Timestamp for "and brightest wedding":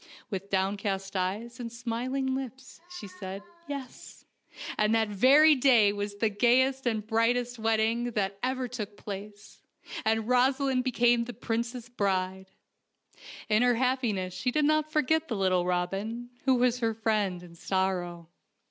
6.87-8.05